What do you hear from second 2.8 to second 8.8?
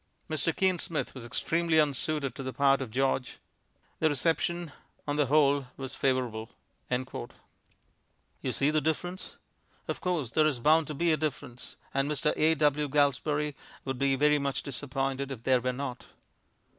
of George.... The reception, on the whole, was favourable." You see